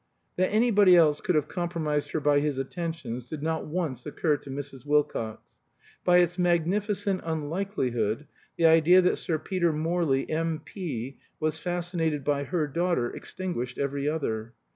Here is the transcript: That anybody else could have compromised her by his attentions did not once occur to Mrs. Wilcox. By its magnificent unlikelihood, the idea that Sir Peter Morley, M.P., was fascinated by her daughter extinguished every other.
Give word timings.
That 0.35 0.47
anybody 0.49 0.95
else 0.97 1.21
could 1.21 1.35
have 1.35 1.47
compromised 1.47 2.09
her 2.13 2.19
by 2.19 2.39
his 2.39 2.57
attentions 2.57 3.25
did 3.25 3.43
not 3.43 3.67
once 3.67 4.03
occur 4.07 4.35
to 4.37 4.49
Mrs. 4.49 4.83
Wilcox. 4.83 5.39
By 6.03 6.17
its 6.17 6.39
magnificent 6.39 7.21
unlikelihood, 7.23 8.25
the 8.57 8.65
idea 8.65 9.03
that 9.03 9.19
Sir 9.19 9.37
Peter 9.37 9.71
Morley, 9.71 10.27
M.P., 10.27 11.19
was 11.39 11.59
fascinated 11.59 12.23
by 12.23 12.45
her 12.45 12.65
daughter 12.65 13.11
extinguished 13.15 13.77
every 13.77 14.09
other. 14.09 14.53